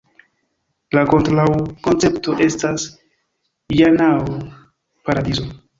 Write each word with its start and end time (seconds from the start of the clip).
La 0.97 1.03
kontraŭa 1.11 1.59
koncepto 1.89 2.35
estas 2.49 2.89
Ĝanaho 3.83 4.41
(paradizo). 5.09 5.53